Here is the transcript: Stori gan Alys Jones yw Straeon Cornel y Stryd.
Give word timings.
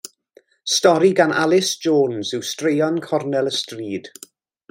Stori 0.75 1.11
gan 1.19 1.33
Alys 1.41 1.69
Jones 1.87 2.33
yw 2.39 2.43
Straeon 2.53 2.99
Cornel 3.09 3.53
y 3.53 3.55
Stryd. 3.61 4.13